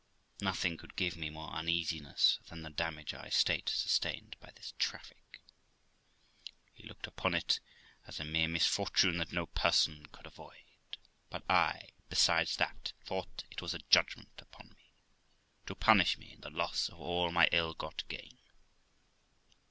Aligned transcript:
Nothing 0.41 0.77
could 0.77 0.95
give 0.95 1.15
more 1.15 1.51
uneasiness 1.53 2.39
than 2.47 2.63
the 2.63 2.71
damage 2.71 3.13
our 3.13 3.27
estate 3.27 3.69
sustained 3.69 4.35
by 4.39 4.49
this 4.49 4.73
traffic. 4.79 5.39
He 6.73 6.87
looked 6.87 7.05
upon 7.05 7.35
it 7.35 7.59
as 8.07 8.19
a 8.19 8.25
mere 8.25 8.47
misfortune 8.47 9.17
that 9.19 9.31
no 9.31 9.45
person 9.45 10.07
could 10.07 10.25
avoid; 10.25 10.65
but 11.29 11.43
I, 11.47 11.89
besides 12.09 12.57
that, 12.57 12.93
thought 13.05 13.43
it 13.51 13.61
was 13.61 13.75
a 13.75 13.79
judgment 13.91 14.31
upon 14.41 14.69
me, 14.69 14.95
to 15.67 15.75
punish 15.75 16.17
me 16.17 16.31
in 16.31 16.41
the 16.41 16.49
loss 16.49 16.89
of 16.89 16.99
all 16.99 17.31
my 17.31 17.47
ill 17.51 17.75
got 17.75 18.01
gain. 18.07 18.39